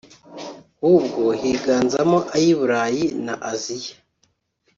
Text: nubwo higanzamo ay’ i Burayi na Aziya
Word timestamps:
nubwo 0.79 1.23
higanzamo 1.41 2.19
ay’ 2.35 2.43
i 2.53 2.55
Burayi 2.57 3.03
na 3.25 3.33
Aziya 3.51 3.95